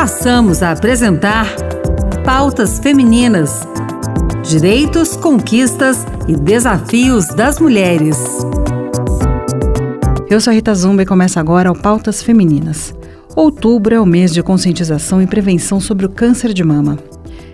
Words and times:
Passamos 0.00 0.62
a 0.62 0.72
apresentar 0.72 1.46
Pautas 2.24 2.78
Femininas: 2.78 3.68
Direitos, 4.42 5.14
Conquistas 5.14 6.06
e 6.26 6.34
Desafios 6.34 7.26
das 7.26 7.60
Mulheres. 7.60 8.16
Eu 10.30 10.40
sou 10.40 10.52
a 10.52 10.54
Rita 10.54 10.74
Zumba 10.74 11.02
e 11.02 11.06
começa 11.06 11.38
agora 11.38 11.70
o 11.70 11.78
Pautas 11.78 12.22
Femininas. 12.22 12.94
Outubro 13.36 13.94
é 13.94 14.00
o 14.00 14.06
mês 14.06 14.32
de 14.32 14.42
conscientização 14.42 15.20
e 15.20 15.26
prevenção 15.26 15.78
sobre 15.78 16.06
o 16.06 16.08
câncer 16.08 16.54
de 16.54 16.64
mama. 16.64 16.98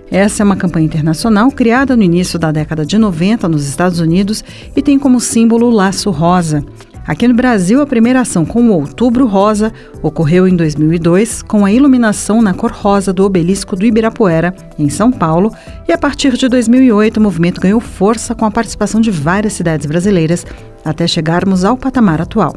Essa 0.09 0.45
é 0.45 0.45
uma 0.45 0.55
campanha 0.55 0.87
internacional 0.87 1.51
criada 1.51 1.97
no 1.97 2.03
início 2.05 2.39
da 2.39 2.53
década 2.53 2.87
de 2.87 2.97
90 2.97 3.49
nos 3.49 3.67
Estados 3.67 3.99
Unidos 3.99 4.45
e 4.77 4.81
tem 4.81 5.01
como 5.01 5.19
símbolo 5.19 5.67
o 5.67 5.71
laço 5.71 6.13
rosa, 6.13 6.65
Aqui 7.07 7.29
no 7.29 7.35
Brasil, 7.35 7.81
a 7.81 7.87
primeira 7.87 8.23
ação 8.23 8.45
com 8.45 8.69
o 8.69 8.73
Outubro 8.73 9.27
Rosa 9.27 9.73
ocorreu 10.03 10.49
em 10.49 10.57
2002 10.57 11.41
com 11.41 11.65
a 11.65 11.71
iluminação 11.71 12.43
na 12.43 12.53
cor 12.53 12.73
rosa 12.73 13.13
do 13.13 13.25
obelisco 13.25 13.77
do 13.77 13.87
Ibirapuera, 13.87 14.53
em 14.77 14.89
São 14.89 15.13
Paulo, 15.13 15.55
e 15.87 15.93
a 15.93 15.99
partir 15.99 16.37
de 16.37 16.49
2008 16.49 17.19
o 17.19 17.21
movimento 17.21 17.61
ganhou 17.61 17.79
força 17.79 18.35
com 18.35 18.45
a 18.45 18.51
participação 18.51 19.01
de 19.01 19.13
várias 19.13 19.53
cidades 19.53 19.87
brasileiras 19.87 20.45
até 20.85 21.07
chegarmos 21.07 21.65
ao 21.65 21.77
patamar 21.77 22.21
atual. 22.21 22.57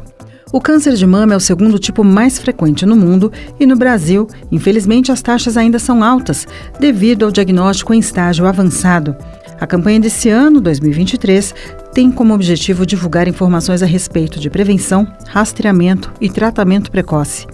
O 0.52 0.60
câncer 0.60 0.94
de 0.94 1.06
mama 1.06 1.32
é 1.32 1.36
o 1.36 1.40
segundo 1.40 1.78
tipo 1.78 2.02
mais 2.02 2.36
frequente 2.36 2.84
no 2.84 2.96
mundo 2.96 3.32
e 3.60 3.64
no 3.64 3.76
Brasil, 3.76 4.26
infelizmente, 4.50 5.12
as 5.12 5.22
taxas 5.22 5.56
ainda 5.56 5.78
são 5.78 6.02
altas 6.02 6.44
devido 6.80 7.24
ao 7.24 7.30
diagnóstico 7.30 7.94
em 7.94 8.00
estágio 8.00 8.44
avançado. 8.44 9.14
A 9.60 9.66
campanha 9.66 10.00
desse 10.00 10.30
ano, 10.30 10.58
2023, 10.58 11.54
tem 11.92 12.10
como 12.10 12.32
objetivo 12.32 12.86
divulgar 12.86 13.28
informações 13.28 13.82
a 13.82 13.86
respeito 13.86 14.40
de 14.40 14.48
prevenção, 14.48 15.06
rastreamento 15.28 16.10
e 16.18 16.30
tratamento 16.30 16.90
precoce. 16.90 17.46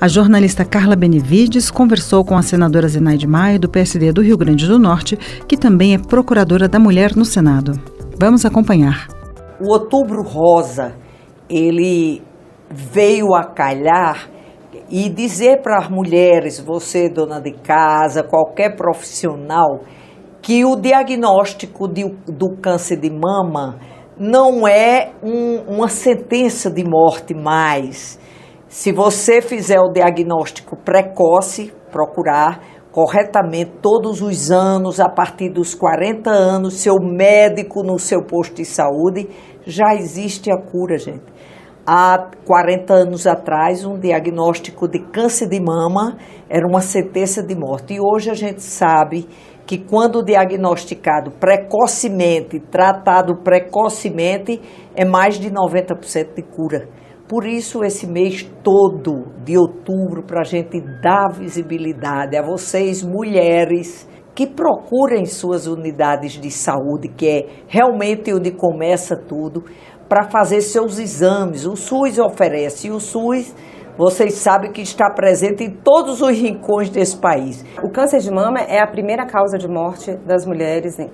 A 0.00 0.08
jornalista 0.08 0.64
Carla 0.64 0.96
Benevides 0.96 1.70
conversou 1.70 2.24
com 2.24 2.34
a 2.34 2.40
senadora 2.40 2.88
Zenaide 2.88 3.26
Maia, 3.26 3.58
do 3.58 3.68
PSD 3.68 4.10
do 4.10 4.22
Rio 4.22 4.38
Grande 4.38 4.66
do 4.66 4.78
Norte, 4.78 5.18
que 5.46 5.58
também 5.58 5.92
é 5.92 5.98
procuradora 5.98 6.66
da 6.66 6.78
mulher 6.78 7.14
no 7.14 7.26
Senado. 7.26 7.78
Vamos 8.18 8.46
acompanhar. 8.46 9.06
O 9.60 9.70
Outubro 9.70 10.22
Rosa, 10.22 10.94
ele 11.46 12.22
veio 12.70 13.34
a 13.34 13.44
calhar 13.44 14.30
e 14.90 15.10
dizer 15.10 15.60
para 15.60 15.76
as 15.76 15.90
mulheres, 15.90 16.58
você 16.58 17.10
dona 17.10 17.38
de 17.38 17.52
casa, 17.52 18.22
qualquer 18.22 18.74
profissional, 18.76 19.84
que 20.44 20.62
o 20.62 20.76
diagnóstico 20.76 21.88
de, 21.88 22.04
do 22.28 22.54
câncer 22.60 23.00
de 23.00 23.08
mama 23.10 23.78
não 24.18 24.68
é 24.68 25.12
um, 25.22 25.76
uma 25.76 25.88
sentença 25.88 26.70
de 26.70 26.84
morte 26.84 27.32
mais. 27.32 28.20
Se 28.68 28.92
você 28.92 29.40
fizer 29.40 29.80
o 29.80 29.90
diagnóstico 29.90 30.76
precoce, 30.76 31.72
procurar 31.90 32.60
corretamente 32.92 33.72
todos 33.80 34.20
os 34.20 34.50
anos, 34.50 35.00
a 35.00 35.08
partir 35.08 35.48
dos 35.48 35.74
40 35.74 36.28
anos, 36.28 36.74
seu 36.74 36.96
médico 37.00 37.82
no 37.82 37.98
seu 37.98 38.22
posto 38.22 38.56
de 38.56 38.66
saúde, 38.66 39.26
já 39.64 39.94
existe 39.94 40.52
a 40.52 40.58
cura, 40.60 40.98
gente. 40.98 41.24
Há 41.86 42.30
40 42.46 42.92
anos 42.92 43.26
atrás, 43.26 43.84
um 43.84 43.98
diagnóstico 43.98 44.88
de 44.88 44.98
câncer 45.10 45.48
de 45.48 45.58
mama 45.58 46.18
era 46.50 46.66
uma 46.66 46.82
sentença 46.82 47.42
de 47.42 47.54
morte. 47.54 47.94
E 47.94 47.98
hoje 48.00 48.30
a 48.30 48.34
gente 48.34 48.62
sabe 48.62 49.26
que 49.66 49.78
quando 49.78 50.22
diagnosticado 50.22 51.30
precocemente, 51.32 52.60
tratado 52.60 53.36
precocemente, 53.42 54.60
é 54.94 55.04
mais 55.04 55.38
de 55.38 55.50
90% 55.50 56.34
de 56.34 56.42
cura. 56.42 56.88
Por 57.26 57.46
isso, 57.46 57.82
esse 57.82 58.06
mês 58.06 58.46
todo 58.62 59.32
de 59.44 59.56
outubro, 59.56 60.22
para 60.22 60.42
a 60.42 60.44
gente 60.44 60.78
dar 61.02 61.32
visibilidade 61.32 62.36
a 62.36 62.42
vocês, 62.42 63.02
mulheres, 63.02 64.06
que 64.34 64.46
procurem 64.46 65.24
suas 65.24 65.66
unidades 65.66 66.32
de 66.32 66.50
saúde, 66.50 67.08
que 67.08 67.26
é 67.26 67.46
realmente 67.66 68.32
onde 68.32 68.50
começa 68.50 69.16
tudo, 69.16 69.64
para 70.06 70.28
fazer 70.28 70.60
seus 70.60 70.98
exames. 70.98 71.64
O 71.64 71.74
SUS 71.76 72.18
oferece, 72.18 72.88
e 72.88 72.90
o 72.90 73.00
SUS 73.00 73.54
vocês 73.96 74.34
sabem 74.34 74.72
que 74.72 74.82
está 74.82 75.08
presente 75.10 75.62
em 75.62 75.70
todos 75.70 76.20
os 76.20 76.30
rincões 76.30 76.90
desse 76.90 77.16
país. 77.16 77.64
O 77.82 77.90
câncer 77.90 78.18
de 78.18 78.30
mama 78.30 78.60
é 78.60 78.80
a 78.80 78.86
primeira 78.86 79.24
causa 79.24 79.56
de 79.56 79.68
morte 79.68 80.16
das 80.26 80.44
mulheres 80.44 80.98
em, 80.98 81.10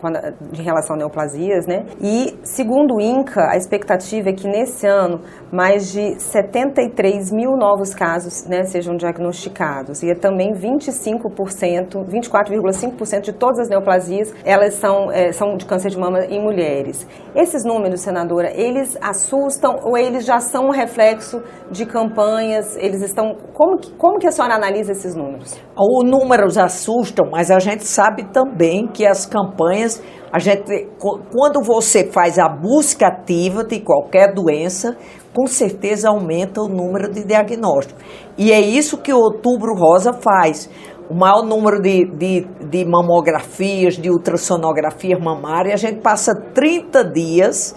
relação 0.63 0.97
a 0.97 0.99
neoplasias, 0.99 1.67
né? 1.67 1.85
E, 2.01 2.39
segundo 2.43 2.97
o 2.97 3.01
INCA, 3.01 3.51
a 3.51 3.57
expectativa 3.57 4.31
é 4.31 4.33
que 4.33 4.49
nesse 4.49 4.87
ano 4.87 5.21
mais 5.53 5.93
de 5.93 6.21
73 6.21 7.31
mil 7.33 7.57
novos 7.57 7.95
casos 7.95 8.47
né, 8.47 8.65
sejam 8.65 8.97
diagnosticados. 8.97 10.03
E 10.03 10.11
é 10.11 10.15
também 10.15 10.53
25%, 10.53 12.07
24,5% 12.07 13.21
de 13.21 13.33
todas 13.33 13.59
as 13.59 13.69
neoplasias, 13.69 14.33
elas 14.45 14.75
são, 14.75 15.11
é, 15.11 15.33
são 15.33 15.57
de 15.57 15.67
câncer 15.67 15.91
de 15.91 15.99
mama 15.99 16.25
em 16.25 16.41
mulheres. 16.41 17.07
Esses 17.35 17.65
números, 17.65 18.01
senadora, 18.01 18.51
eles 18.55 18.97
assustam 19.01 19.81
ou 19.83 19.99
eles 19.99 20.25
já 20.25 20.39
são 20.39 20.69
um 20.69 20.71
reflexo 20.71 21.43
de 21.71 21.85
campanhas 21.85 22.70
eles 22.77 23.03
estão. 23.03 23.37
Como 23.55 23.79
que, 23.79 23.93
como 23.93 24.19
que 24.19 24.27
a 24.27 24.33
senhora 24.33 24.55
analisa 24.55 24.93
esses 24.93 25.15
números? 25.15 25.57
Os 25.77 26.09
números 26.09 26.59
assustam, 26.59 27.29
mas 27.31 27.51
a 27.51 27.59
gente 27.59 27.85
sabe 27.85 28.25
também 28.33 28.87
que 28.87 29.07
as 29.07 29.27
campanhas, 29.27 30.03
a 30.33 30.39
gente, 30.39 30.89
quando 30.99 31.63
você 31.63 32.11
faz 32.11 32.39
a 32.39 32.49
busca 32.49 33.09
ativa 33.09 33.65
de 33.65 33.81
qualquer 33.81 34.33
doença, 34.35 34.97
com 35.35 35.47
certeza 35.47 36.09
aumenta 36.09 36.61
o 36.61 36.69
número 36.69 37.11
de 37.11 37.25
diagnósticos. 37.25 38.03
E 38.37 38.53
é 38.53 38.61
isso 38.61 38.99
que 38.99 39.13
o 39.13 39.19
Outubro 39.19 39.75
Rosa 39.75 40.13
faz. 40.13 40.69
O 41.09 41.15
maior 41.15 41.45
número 41.45 41.81
de, 41.81 42.05
de, 42.17 42.47
de 42.69 42.85
mamografias, 42.85 43.97
de 43.97 44.11
ultrassonografias 44.11 45.19
mamárias, 45.21 45.75
a 45.83 45.89
gente 45.89 46.01
passa 46.01 46.33
30 46.55 47.05
dias 47.13 47.75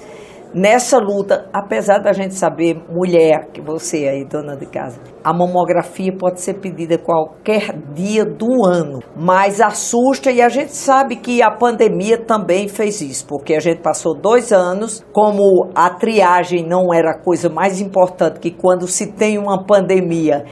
nessa 0.54 0.98
luta, 0.98 1.50
apesar 1.52 2.00
da 2.00 2.14
gente 2.14 2.34
saber, 2.34 2.82
mulher, 2.90 3.50
que 3.52 3.62
você 3.62 4.08
aí, 4.08 4.26
dona 4.26 4.56
de 4.56 4.66
casa, 4.66 5.00
a 5.24 5.34
mamografia 5.34 6.12
pode 6.16 6.42
ser 6.42 6.56
pedida 6.56 6.98
qualquer 6.98 7.74
dia 7.94 8.26
do 8.26 8.66
ano, 8.66 9.00
mas 9.16 9.60
assusta 9.60 10.32
e 10.32 10.42
a 10.42 10.50
gente 10.50 10.74
sabe 10.74 11.16
que 11.16 11.42
a 11.42 11.52
pandemia 11.52 12.18
também 12.18 12.68
fez 12.68 13.02
isso, 13.02 13.26
porque 13.28 13.56
a 13.56 13.60
gente 13.60 13.82
passou 13.82 14.16
dois 14.16 14.52
anos, 14.52 15.04
como 15.12 15.70
a 15.74 15.90
triagem 15.90 16.66
não 16.66 16.94
era 16.94 17.12
a 17.12 17.18
coisa 17.18 17.50
mais 17.50 17.82
importante, 17.82 18.40
que 18.40 18.52
quando 18.52 18.88
se 18.88 19.14
tem 19.14 19.38
uma 19.38 19.66
pandemia 19.66 20.46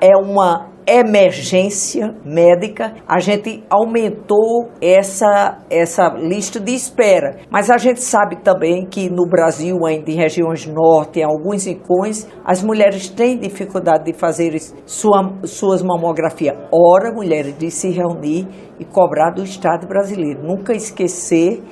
é 0.00 0.16
uma 0.16 0.72
emergência 0.86 2.14
médica, 2.24 2.94
a 3.06 3.18
gente 3.18 3.62
aumentou 3.70 4.68
essa, 4.80 5.58
essa 5.70 6.08
lista 6.08 6.58
de 6.58 6.72
espera. 6.74 7.36
Mas 7.50 7.70
a 7.70 7.78
gente 7.78 8.00
sabe 8.00 8.36
também 8.42 8.86
que 8.86 9.08
no 9.08 9.26
Brasil, 9.26 9.84
ainda 9.86 10.10
em 10.10 10.16
regiões 10.16 10.66
norte, 10.66 11.20
em 11.20 11.24
alguns 11.24 11.66
rincões, 11.66 12.26
as 12.44 12.62
mulheres 12.62 13.08
têm 13.08 13.38
dificuldade 13.38 14.04
de 14.04 14.12
fazer 14.12 14.58
sua, 14.86 15.32
suas 15.44 15.82
mamografias. 15.82 16.56
Ora, 16.72 17.12
mulheres, 17.12 17.56
de 17.56 17.70
se 17.70 17.90
reunir 17.90 18.46
e 18.78 18.84
cobrar 18.84 19.30
do 19.30 19.42
Estado 19.42 19.86
brasileiro. 19.86 20.42
Nunca 20.42 20.72
esquecer 20.72 21.62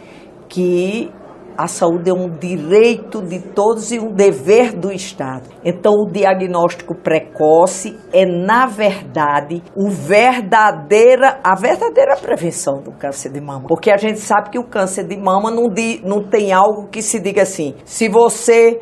que 0.49 1.11
a 1.63 1.67
saúde 1.67 2.09
é 2.09 2.13
um 2.15 2.31
direito 2.31 3.21
de 3.21 3.39
todos 3.39 3.93
e 3.93 3.99
um 3.99 4.15
dever 4.15 4.73
do 4.73 4.91
Estado. 4.91 5.51
Então, 5.63 5.93
o 5.93 6.11
diagnóstico 6.11 6.95
precoce 6.95 7.99
é, 8.15 8.25
na 8.25 8.65
verdade, 8.65 9.63
o 9.77 9.91
verdadeira, 9.91 11.39
a 11.45 11.55
verdadeira 11.55 12.17
prevenção 12.17 12.81
do 12.83 12.93
câncer 12.93 13.31
de 13.31 13.43
mama. 13.43 13.67
Porque 13.69 13.91
a 13.91 13.99
gente 13.99 14.21
sabe 14.21 14.49
que 14.49 14.59
o 14.59 14.65
câncer 14.65 15.07
de 15.07 15.19
mama 15.19 15.51
não, 15.51 15.69
di, 15.69 16.01
não 16.03 16.23
tem 16.23 16.51
algo 16.51 16.89
que 16.89 17.03
se 17.03 17.21
diga 17.21 17.43
assim: 17.43 17.75
se 17.85 18.09
você 18.09 18.81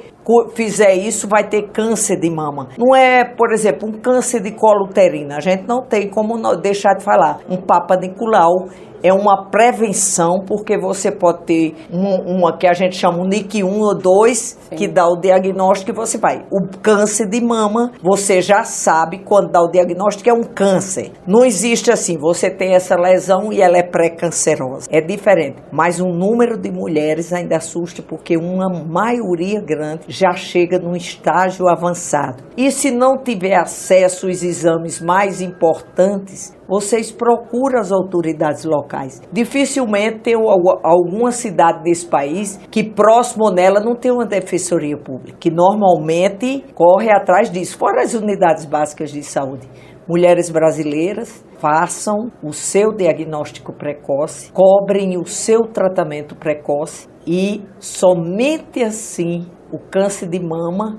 fizer 0.55 0.94
isso, 0.94 1.28
vai 1.28 1.49
ter 1.49 1.69
câncer 1.71 2.19
de 2.19 2.31
mama. 2.31 2.69
Não 2.78 2.94
é, 2.94 3.25
por 3.25 3.53
exemplo, 3.53 3.88
um 3.88 3.93
câncer 3.93 4.41
de 4.41 4.53
colo 4.53 4.87
uterino. 4.87 5.35
A 5.35 5.41
gente 5.41 5.67
não 5.67 5.82
tem 5.82 6.08
como 6.08 6.38
deixar 6.56 6.94
de 6.94 7.05
falar. 7.05 7.41
Um 7.49 7.56
Papa 7.56 7.97
Nicolau 7.97 8.69
é 9.03 9.12
uma 9.12 9.49
prevenção, 9.50 10.41
porque 10.47 10.79
você 10.79 11.11
pode 11.11 11.44
ter 11.44 11.75
uma, 11.91 12.20
uma 12.20 12.56
que 12.56 12.67
a 12.67 12.73
gente 12.73 12.97
chama 12.97 13.25
NIC 13.26 13.62
1 13.62 13.81
ou 13.81 13.97
2, 13.97 14.38
Sim. 14.38 14.76
que 14.76 14.88
dá 14.88 15.06
o 15.06 15.20
diagnóstico 15.20 15.91
e 15.91 15.94
você 15.94 16.19
vai. 16.19 16.44
O 16.50 16.67
câncer 16.82 17.29
de 17.29 17.41
mama, 17.41 17.93
você 18.03 18.41
já 18.41 18.64
sabe 18.64 19.19
quando 19.19 19.53
dá 19.53 19.61
o 19.61 19.70
diagnóstico 19.70 20.29
é 20.29 20.32
um 20.32 20.43
câncer. 20.43 21.12
Não 21.26 21.44
existe 21.44 21.91
assim, 21.91 22.19
você 22.19 22.50
tem 22.50 22.75
essa 22.75 22.97
lesão 22.97 23.53
e 23.53 23.61
ela 23.61 23.79
é 23.79 23.82
pré-cancerosa. 23.82 24.88
É 24.91 25.00
diferente. 25.00 25.56
Mas 25.70 26.00
o 26.00 26.06
número 26.06 26.58
de 26.58 26.70
mulheres 26.70 27.32
ainda 27.32 27.56
assusta, 27.56 28.03
porque 28.03 28.37
uma 28.37 28.69
maioria 28.69 29.61
grande 29.61 30.05
já 30.19 30.32
chega 30.32 30.79
num 30.79 30.94
estágio 30.94 31.69
avançado. 31.69 32.43
E 32.56 32.70
se 32.70 32.91
não 32.91 33.17
tiver 33.17 33.55
acesso 33.55 34.26
aos 34.26 34.43
exames 34.43 35.00
mais 35.00 35.41
importantes, 35.41 36.56
vocês 36.69 37.11
procuram 37.11 37.81
as 37.81 37.91
autoridades 37.91 38.65
locais. 38.65 39.23
Dificilmente 39.32 40.20
tem 40.20 40.35
alguma 40.35 41.31
cidade 41.31 41.82
desse 41.82 42.06
país 42.06 42.61
que 42.70 42.85
próximo 42.85 43.50
nela 43.50 43.81
não 43.81 43.94
tem 43.94 44.11
uma 44.11 44.26
defensoria 44.26 44.97
pública, 44.99 45.38
que 45.38 45.50
normalmente 45.50 46.65
corre 46.75 47.11
atrás 47.11 47.50
disso, 47.50 47.79
fora 47.79 48.03
as 48.03 48.15
unidades 48.15 48.67
básicas 48.67 49.11
de 49.11 49.23
saúde. 49.23 49.69
mulheres 50.09 50.49
brasileiras 50.49 51.44
façam 51.59 52.32
o 52.43 52.53
seu 52.53 52.93
diagnóstico 52.94 53.73
precoce, 53.75 54.50
cobrem 54.53 55.19
o 55.19 55.26
seu 55.26 55.62
tratamento 55.62 56.35
precoce 56.35 57.06
e 57.26 57.62
somente 57.79 58.82
assim 58.82 59.47
o 59.73 59.79
câncer 59.79 60.29
de 60.29 60.41
mama 60.41 60.99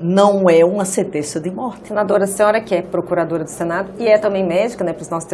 não 0.00 0.48
é 0.48 0.64
uma 0.64 0.86
sentença 0.86 1.38
de 1.38 1.50
morte. 1.50 1.88
Senadora, 1.88 2.24
a 2.24 2.26
senhora 2.26 2.60
que 2.62 2.74
é 2.74 2.80
procuradora 2.80 3.44
do 3.44 3.50
Senado 3.50 3.92
e 3.98 4.08
é 4.08 4.16
também 4.16 4.46
médica, 4.46 4.82
né, 4.82 4.94
para 4.94 5.02
os 5.02 5.10
nossos 5.10 5.28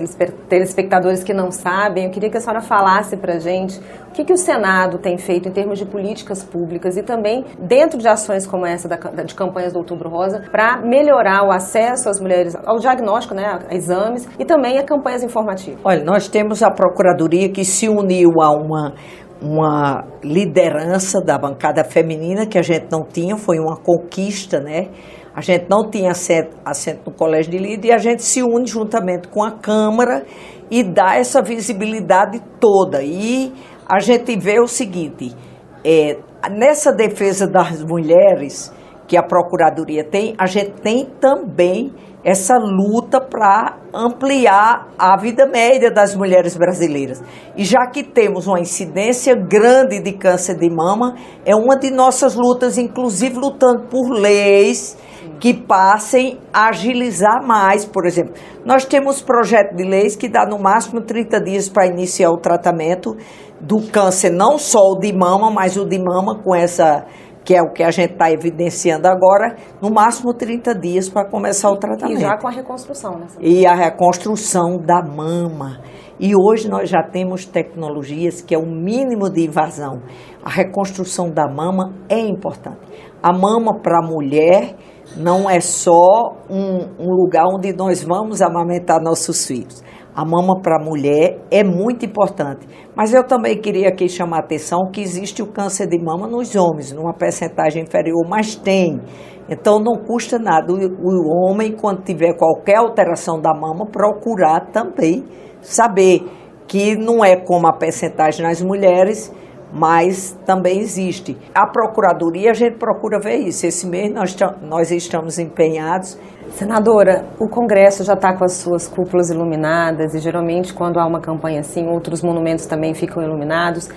telespectadores 0.49 1.23
que 1.23 1.33
não 1.33 1.53
sabem, 1.53 2.07
eu 2.07 2.11
queria 2.11 2.29
que 2.29 2.37
a 2.37 2.41
senhora 2.41 2.61
falasse 2.61 3.17
para 3.17 3.35
a 3.35 3.39
gente 3.39 3.79
o 4.09 4.13
que, 4.13 4.25
que 4.25 4.33
o 4.33 4.37
Senado 4.37 4.99
tem 4.99 5.17
feito 5.17 5.49
em 5.49 5.53
termos 5.53 5.79
de 5.79 5.87
políticas 5.87 6.43
públicas 6.43 6.97
e 6.97 7.03
também 7.03 7.45
dentro 7.61 7.99
de 7.99 8.09
ações 8.09 8.45
como 8.45 8.67
essa 8.67 8.89
da, 8.89 8.97
de 8.97 9.35
campanhas 9.35 9.73
do 9.73 9.79
Outubro 9.79 10.09
Rosa 10.09 10.43
para 10.51 10.81
melhorar 10.83 11.47
o 11.47 11.53
acesso 11.53 12.09
às 12.09 12.21
mulheres 12.21 12.57
ao 12.65 12.79
diagnóstico, 12.79 13.35
né, 13.35 13.61
a 13.71 13.75
exames 13.75 14.29
e 14.37 14.45
também 14.45 14.79
a 14.79 14.83
campanhas 14.83 15.23
informativas. 15.23 15.79
Olha, 15.85 16.03
nós 16.03 16.27
temos 16.27 16.63
a 16.63 16.71
Procuradoria 16.71 17.49
que 17.51 17.65
se 17.65 17.89
uniu 17.89 18.41
a 18.41 18.51
uma 18.51 18.95
uma 19.41 20.05
liderança 20.23 21.21
da 21.21 21.39
bancada 21.39 21.85
feminina 21.85 22.47
que 22.47 22.59
a 22.59 22.63
gente 22.63 22.87
não 22.91 23.05
tinha, 23.05 23.37
foi 23.37 23.59
uma 23.59 23.77
conquista, 23.77 24.61
né? 24.61 24.89
A 25.35 25.41
gente 25.43 25.67
não 25.69 25.91
tinha 25.91 26.13
assento, 26.13 26.57
assento 26.65 27.11
no 27.11 27.13
colégio 27.13 27.53
de 27.53 27.59
líder 27.59 27.89
e 27.89 27.93
a 27.93 27.99
gente 27.99 28.23
se 28.23 28.43
une 28.43 28.67
juntamente 28.67 29.29
com 29.29 29.45
a 29.45 29.51
Câmara 29.51 30.25
e 30.71 30.83
dá 30.83 31.17
essa 31.17 31.43
visibilidade 31.43 32.41
toda. 32.59 33.03
E 33.03 33.53
a 33.87 33.99
gente 34.01 34.35
vê 34.39 34.59
o 34.59 34.67
seguinte: 34.67 35.37
é, 35.85 36.17
nessa 36.51 36.91
defesa 36.91 37.47
das 37.47 37.83
mulheres 37.85 38.73
que 39.07 39.17
a 39.17 39.23
Procuradoria 39.23 40.05
tem, 40.05 40.35
a 40.39 40.47
gente 40.47 40.73
tem 40.83 41.07
também 41.21 41.93
essa 42.25 42.57
luta 42.59 43.21
para 43.21 43.79
ampliar 43.95 44.89
a 44.99 45.17
vida 45.17 45.47
média 45.47 45.93
das 45.93 46.17
mulheres 46.17 46.57
brasileiras. 46.57 47.23
E 47.57 47.65
já 47.65 47.87
que 47.87 48.03
temos 48.03 48.49
uma 48.49 48.59
incidência 48.59 49.37
grande 49.37 50.03
de 50.03 50.13
câncer 50.13 50.57
de 50.57 50.69
mama, 50.69 51.15
é 51.45 51.55
uma 51.55 51.77
de 51.77 51.89
nossas 51.89 52.35
lutas, 52.35 52.79
inclusive 52.79 53.37
lutando 53.37 53.85
por 53.89 54.11
leis 54.11 54.99
que 55.39 55.55
passem 55.55 56.39
a 56.53 56.71
agilizar 56.71 57.47
mais, 57.47 57.85
por 57.85 58.07
exemplo. 58.07 58.35
Nós 58.65 58.85
temos 58.85 59.23
projeto 59.23 59.77
de 59.77 59.85
leis 59.85 60.17
que 60.17 60.29
dá 60.29 60.45
no 60.47 60.59
máximo 60.59 61.03
30 61.03 61.41
dias 61.43 61.69
para 61.69 61.87
iniciar 61.87 62.31
o 62.31 62.39
tratamento 62.39 63.17
do 63.61 63.83
câncer, 63.91 64.31
não 64.31 64.59
só 64.59 64.81
o 64.81 64.99
de 64.99 65.13
mama, 65.13 65.51
mas 65.51 65.77
o 65.77 65.87
de 65.87 65.99
mama 65.99 66.43
com 66.43 66.55
essa 66.55 67.07
que 67.47 67.55
é 67.55 67.63
o 67.63 67.71
que 67.71 67.85
a 67.85 67.93
gente 67.93 68.15
está 68.15 68.29
evidenciando 68.29 69.07
agora, 69.07 69.55
no 69.81 69.89
máximo 69.89 70.35
30 70.35 70.75
dias 70.75 71.09
para 71.09 71.31
começar 71.31 71.71
o 71.71 71.77
tratamento. 71.77 72.19
E 72.19 72.21
já 72.21 72.37
com 72.37 72.49
a 72.49 72.51
reconstrução, 72.51 73.19
né? 73.21 73.27
E 73.41 73.65
a 73.65 73.73
reconstrução 73.73 74.79
da 74.79 75.01
mama. 75.01 75.81
E 76.19 76.33
hoje 76.35 76.69
nós 76.69 76.91
já 76.91 77.05
temos 77.05 77.47
tecnologias 77.47 78.43
que 78.43 78.53
é 78.53 78.59
o 78.59 78.67
mínimo 78.67 79.31
de 79.31 79.47
invasão. 79.47 80.03
A 80.45 80.51
reconstrução 80.51 81.31
da 81.31 81.47
mama 81.47 81.95
é 82.09 82.19
importante. 82.19 82.81
A 83.23 83.33
mama 83.33 83.81
para 83.81 84.01
a 84.01 84.07
mulher 84.07 84.75
não 85.17 85.49
é 85.49 85.61
só 85.61 86.35
um, 86.51 86.89
um 86.99 87.15
lugar 87.15 87.45
onde 87.47 87.73
nós 87.73 88.03
vamos 88.03 88.43
amamentar 88.43 89.01
nossos 89.01 89.47
filhos 89.47 89.85
a 90.17 90.25
mama 90.25 90.59
para 90.63 90.77
a 90.77 90.83
mulher 90.83 91.39
é 91.51 91.63
muito 91.63 92.07
importante. 92.07 92.67
Mas 92.95 93.13
eu 93.13 93.23
também 93.23 93.61
queria 93.61 93.89
aqui 93.89 94.09
chamar 94.09 94.39
a 94.39 94.41
atenção 94.41 94.91
que 94.91 95.03
existe 95.03 95.43
o 95.43 95.47
câncer 95.47 95.87
de 95.87 96.03
mama 96.03 96.27
nos 96.27 96.57
homens, 96.57 96.91
numa 96.91 97.13
percentagem 97.13 97.83
inferior, 97.83 98.27
mas 98.27 98.55
tem. 98.55 98.99
Então 99.47 99.79
não 99.79 99.95
custa 99.95 100.39
nada 100.39 100.73
o, 100.73 101.29
homem, 101.29 101.73
quando 101.73 102.03
tiver 102.03 102.33
qualquer 102.35 102.77
alteração 102.77 103.39
da 103.39 103.53
mama, 103.53 103.85
procurar 103.85 104.71
também 104.73 105.23
saber 105.61 106.25
que 106.67 106.97
não 106.97 107.23
é 107.23 107.37
como 107.37 107.67
a 107.67 107.73
percentagem 107.75 108.43
nas 108.43 108.63
mulheres, 108.63 109.31
mas 109.71 110.33
também 110.47 110.79
existe. 110.79 111.37
A 111.55 111.67
Procuradoria, 111.67 112.53
a 112.53 112.55
gente 112.55 112.79
procura 112.79 113.21
ver 113.21 113.37
isso. 113.37 113.67
Esse 113.67 113.87
mês 113.87 114.11
nós, 114.11 114.35
nós 114.63 114.91
estamos 114.91 115.39
empenhados 115.39 116.19
Senadora, 116.51 117.27
o 117.39 117.49
Congresso 117.49 118.03
já 118.05 118.15
está 118.15 118.37
com 118.37 118.45
as 118.45 118.55
suas 118.55 118.89
cúpulas 118.89 119.31
iluminadas 119.31 120.15
e 120.15 120.19
geralmente 120.19 120.73
quando 120.73 120.99
há 120.99 121.07
uma 121.07 121.21
campanha 121.21 121.61
assim, 121.61 121.87
outros 121.87 122.23
monumentos 122.23 122.67
também 122.67 122.95
ficam 122.95 123.23
iluminados. 123.23 123.89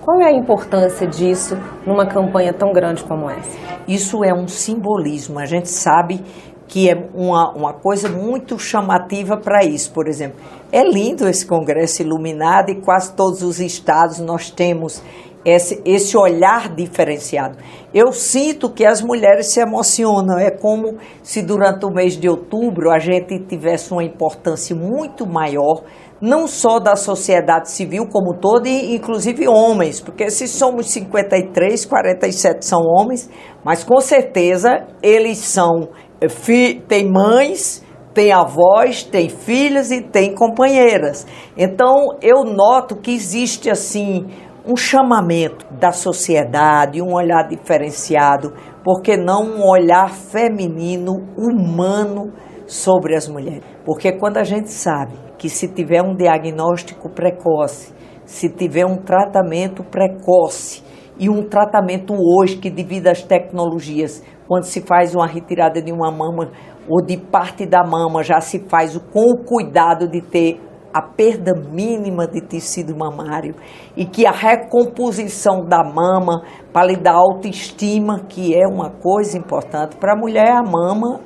Qual 0.00 0.20
é 0.20 0.26
a 0.26 0.32
importância 0.32 1.06
disso 1.06 1.56
numa 1.86 2.06
campanha 2.06 2.52
tão 2.52 2.72
grande 2.72 3.02
como 3.02 3.28
essa? 3.28 3.58
Isso 3.88 4.22
é 4.22 4.34
um 4.34 4.46
simbolismo. 4.46 5.38
A 5.38 5.46
gente 5.46 5.68
sabe 5.68 6.22
que 6.68 6.90
é 6.90 7.08
uma, 7.14 7.52
uma 7.52 7.72
coisa 7.72 8.08
muito 8.08 8.58
chamativa 8.58 9.36
para 9.36 9.64
isso. 9.64 9.92
Por 9.92 10.06
exemplo, 10.06 10.38
é 10.70 10.84
lindo 10.84 11.26
esse 11.26 11.46
Congresso 11.46 12.02
iluminado 12.02 12.70
e 12.70 12.80
quase 12.80 13.14
todos 13.14 13.42
os 13.42 13.60
estados 13.60 14.20
nós 14.20 14.50
temos 14.50 15.02
esse, 15.44 15.80
esse 15.84 16.16
olhar 16.16 16.74
diferenciado. 16.74 17.58
Eu 17.92 18.12
sinto 18.12 18.70
que 18.70 18.84
as 18.84 19.02
mulheres 19.02 19.52
se 19.52 19.60
emocionam, 19.60 20.38
é 20.38 20.50
como 20.50 20.96
se 21.22 21.42
durante 21.42 21.84
o 21.84 21.90
mês 21.90 22.16
de 22.16 22.28
outubro 22.28 22.90
a 22.90 22.98
gente 22.98 23.38
tivesse 23.46 23.92
uma 23.92 24.02
importância 24.02 24.74
muito 24.74 25.26
maior, 25.26 25.82
não 26.20 26.48
só 26.48 26.78
da 26.78 26.96
sociedade 26.96 27.70
civil 27.70 28.06
como 28.10 28.38
toda, 28.38 28.68
e 28.68 28.96
inclusive 28.96 29.46
homens, 29.46 30.00
porque 30.00 30.30
se 30.30 30.48
somos 30.48 30.90
53, 30.90 31.84
47 31.84 32.64
são 32.64 32.80
homens, 32.80 33.28
mas 33.62 33.84
com 33.84 34.00
certeza 34.00 34.86
eles 35.02 35.38
são, 35.38 35.88
eh, 36.20 36.80
têm 36.88 37.10
mães, 37.10 37.84
tem 38.14 38.32
avós, 38.32 39.02
tem 39.02 39.28
filhas 39.28 39.90
e 39.90 40.00
tem 40.00 40.34
companheiras. 40.34 41.26
Então 41.56 42.06
eu 42.22 42.44
noto 42.44 42.96
que 42.96 43.10
existe 43.12 43.68
assim 43.68 44.26
um 44.66 44.76
chamamento 44.76 45.66
da 45.74 45.92
sociedade, 45.92 47.02
um 47.02 47.12
olhar 47.12 47.46
diferenciado, 47.46 48.54
porque 48.82 49.16
não 49.16 49.42
um 49.42 49.68
olhar 49.68 50.10
feminino, 50.10 51.12
humano 51.36 52.32
sobre 52.66 53.14
as 53.14 53.28
mulheres. 53.28 53.62
Porque 53.84 54.12
quando 54.12 54.38
a 54.38 54.44
gente 54.44 54.70
sabe 54.70 55.12
que 55.36 55.50
se 55.50 55.68
tiver 55.68 56.02
um 56.02 56.16
diagnóstico 56.16 57.10
precoce, 57.10 57.92
se 58.24 58.48
tiver 58.48 58.86
um 58.86 58.96
tratamento 58.96 59.84
precoce 59.84 60.82
e 61.18 61.28
um 61.28 61.46
tratamento 61.46 62.14
hoje 62.14 62.56
que 62.56 62.70
devido 62.70 63.08
às 63.08 63.22
tecnologias, 63.22 64.22
quando 64.48 64.64
se 64.64 64.80
faz 64.80 65.14
uma 65.14 65.26
retirada 65.26 65.82
de 65.82 65.92
uma 65.92 66.10
mama 66.10 66.50
ou 66.88 67.04
de 67.04 67.18
parte 67.18 67.66
da 67.66 67.84
mama, 67.84 68.22
já 68.22 68.40
se 68.40 68.60
faz 68.68 68.96
com 69.12 69.30
o 69.30 69.44
cuidado 69.44 70.08
de 70.08 70.22
ter 70.22 70.60
a 70.94 71.02
perda 71.02 71.52
mínima 71.52 72.24
de 72.24 72.40
tecido 72.40 72.96
mamário 72.96 73.56
e 73.96 74.06
que 74.06 74.24
a 74.24 74.30
recomposição 74.30 75.64
da 75.64 75.82
mama 75.82 76.44
para 76.72 76.86
lhe 76.86 76.96
dar 76.96 77.16
autoestima, 77.16 78.20
que 78.28 78.54
é 78.54 78.64
uma 78.64 78.90
coisa 78.90 79.36
importante 79.36 79.96
para 79.96 80.12
a 80.12 80.16
mulher, 80.16 80.52
a 80.52 80.62
mama 80.62 81.20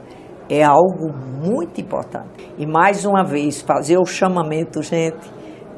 é 0.49 0.63
algo 0.63 1.13
muito 1.13 1.83
importante. 1.83 2.31
E 2.57 2.67
mais 2.67 3.05
uma 3.05 3.23
vez, 3.23 3.61
fazer 3.61 3.99
o 3.99 4.07
chamamento, 4.07 4.81
gente, 4.81 5.31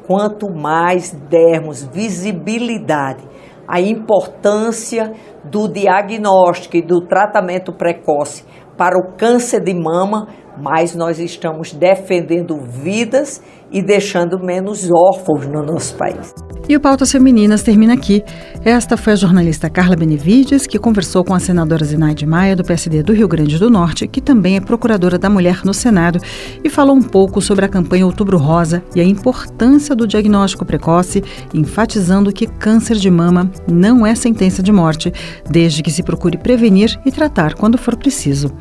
quanto 0.07 0.49
mais 0.49 1.11
dermos 1.11 1.83
visibilidade 1.83 3.23
à 3.67 3.81
importância 3.81 5.11
do 5.43 5.67
diagnóstico 5.67 6.77
e 6.77 6.81
do 6.81 7.01
tratamento 7.01 7.73
precoce 7.73 8.45
para 8.77 8.97
o 8.97 9.15
câncer 9.17 9.61
de 9.61 9.73
mama, 9.73 10.27
mais 10.57 10.95
nós 10.95 11.19
estamos 11.19 11.73
defendendo 11.73 12.59
vidas 12.59 13.41
e 13.71 13.81
deixando 13.81 14.37
menos 14.39 14.89
órfãos 14.91 15.47
no 15.47 15.63
nosso 15.63 15.95
país. 15.95 16.33
E 16.67 16.75
o 16.75 16.79
Pautas 16.79 17.11
Femininas 17.11 17.63
termina 17.63 17.93
aqui. 17.93 18.23
Esta 18.63 18.95
foi 18.95 19.13
a 19.13 19.15
jornalista 19.15 19.69
Carla 19.69 19.95
Benevides, 19.95 20.67
que 20.67 20.77
conversou 20.77 21.23
com 21.23 21.33
a 21.33 21.39
senadora 21.39 21.83
Zinaide 21.83 22.25
Maia, 22.25 22.55
do 22.55 22.63
PSD 22.63 23.01
do 23.01 23.13
Rio 23.13 23.27
Grande 23.27 23.57
do 23.57 23.69
Norte, 23.69 24.07
que 24.07 24.21
também 24.21 24.57
é 24.57 24.61
procuradora 24.61 25.17
da 25.17 25.29
mulher 25.29 25.61
no 25.65 25.73
Senado, 25.73 26.19
e 26.63 26.69
falou 26.69 26.95
um 26.95 27.01
pouco 27.01 27.41
sobre 27.41 27.65
a 27.65 27.69
campanha 27.69 28.05
Outubro 28.05 28.37
Rosa 28.37 28.83
e 28.95 29.01
a 29.01 29.03
importância 29.03 29.95
do 29.95 30.07
diagnóstico 30.07 30.65
precoce, 30.65 31.23
enfatizando 31.53 32.31
que 32.31 32.45
câncer 32.45 32.97
de 32.97 33.09
mama 33.09 33.49
não 33.69 34.05
é 34.05 34.13
sentença 34.15 34.61
de 34.61 34.71
morte, 34.71 35.11
desde 35.49 35.81
que 35.81 35.91
se 35.91 36.03
procure 36.03 36.37
prevenir 36.37 36.99
e 37.05 37.11
tratar 37.11 37.55
quando 37.55 37.77
for 37.77 37.97
preciso. 37.97 38.51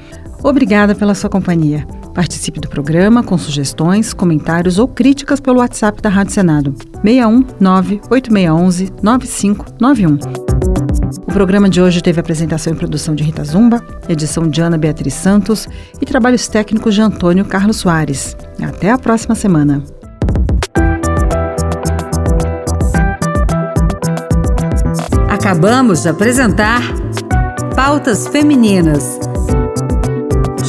Obrigada 0.42 0.94
pela 0.94 1.14
sua 1.14 1.28
companhia. 1.28 1.86
Participe 2.14 2.60
do 2.60 2.68
programa 2.68 3.22
com 3.22 3.38
sugestões, 3.38 4.12
comentários 4.12 4.78
ou 4.78 4.88
críticas 4.88 5.40
pelo 5.40 5.58
WhatsApp 5.58 6.02
da 6.02 6.08
Rádio 6.08 6.32
Senado 6.32 6.74
61 7.04 7.44
98611 7.60 8.92
9591. 9.02 10.18
O 11.22 11.32
programa 11.32 11.68
de 11.68 11.80
hoje 11.80 12.02
teve 12.02 12.20
apresentação 12.20 12.72
e 12.72 12.76
produção 12.76 13.14
de 13.14 13.22
Rita 13.22 13.44
Zumba, 13.44 13.84
edição 14.08 14.48
de 14.48 14.60
Ana 14.60 14.76
Beatriz 14.76 15.14
Santos 15.14 15.68
e 16.00 16.04
trabalhos 16.04 16.48
técnicos 16.48 16.94
de 16.94 17.00
Antônio 17.00 17.44
Carlos 17.44 17.76
Soares. 17.76 18.36
Até 18.60 18.90
a 18.90 18.98
próxima 18.98 19.34
semana. 19.34 19.82
Acabamos 25.28 26.02
de 26.02 26.08
apresentar 26.08 26.82
Pautas 27.74 28.26
Femininas 28.28 29.29